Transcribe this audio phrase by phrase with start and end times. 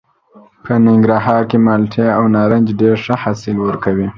[0.63, 4.07] په ننګرهار کې مالټې او نارنج ډېر ښه حاصل ورکوي.